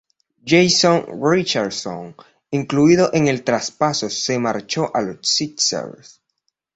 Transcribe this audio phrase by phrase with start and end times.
[0.43, 2.15] Jason Richardson,
[2.49, 6.19] incluido en el traspaso, se marchó a los Sixers.